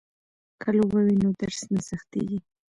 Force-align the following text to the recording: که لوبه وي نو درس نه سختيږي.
که 0.61 0.69
لوبه 0.77 0.99
وي 1.05 1.15
نو 1.23 1.29
درس 1.41 1.61
نه 1.73 1.81
سختيږي. 1.89 2.39